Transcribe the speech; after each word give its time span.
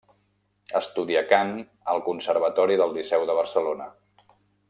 Estudià 0.79 1.21
cant 1.33 1.51
al 1.93 2.01
Conservatori 2.07 2.79
del 2.83 2.97
Liceu 2.97 3.27
de 3.33 3.39
Barcelona. 3.43 3.89